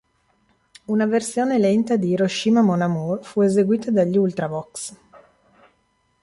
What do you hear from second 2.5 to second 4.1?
mon amour" fu eseguita